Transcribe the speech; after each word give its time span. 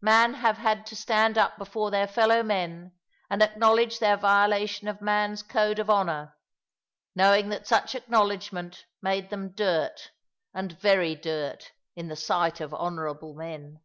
Men 0.00 0.32
have 0.32 0.56
had 0.56 0.86
to 0.86 0.96
stand 0.96 1.36
up 1.36 1.58
before 1.58 1.90
their 1.90 2.06
fellow 2.06 2.42
men 2.42 2.92
and 3.28 3.42
acknowledge 3.42 3.98
their 3.98 4.16
violation 4.16 4.88
of 4.88 5.02
man's 5.02 5.42
code 5.42 5.78
of 5.78 5.90
honour; 5.90 6.38
knowing 7.14 7.50
that 7.50 7.66
such 7.66 7.94
acknowledgment 7.94 8.86
made 9.02 9.28
them 9.28 9.50
dirt, 9.52 10.12
and 10.54 10.72
very 10.80 11.14
dirt, 11.14 11.72
in 11.94 12.08
the 12.08 12.16
sight 12.16 12.62
of 12.62 12.72
honourable 12.72 13.34
men. 13.34 13.82